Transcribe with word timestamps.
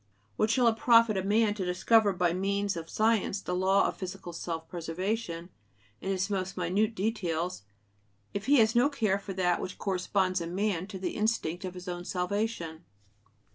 What 0.35 0.49
shall 0.49 0.67
it 0.67 0.77
profit 0.77 1.23
man 1.27 1.53
to 1.53 1.63
discover 1.63 2.11
by 2.11 2.33
means 2.33 2.75
of 2.75 2.89
science 2.89 3.39
the 3.39 3.53
law 3.53 3.85
of 3.87 3.97
physical 3.97 4.33
self 4.33 4.67
preservation 4.67 5.49
in 6.01 6.09
its 6.11 6.27
most 6.27 6.57
minute 6.57 6.95
details, 6.95 7.61
if 8.33 8.47
he 8.47 8.57
has 8.57 8.73
no 8.73 8.89
care 8.89 9.19
for 9.19 9.33
that 9.33 9.61
which 9.61 9.77
corresponds 9.77 10.41
in 10.41 10.55
man 10.55 10.87
to 10.87 10.97
the 10.97 11.11
"instinct" 11.11 11.63
of 11.65 11.75
his 11.75 11.87
own 11.87 12.03
salvation? 12.03 12.83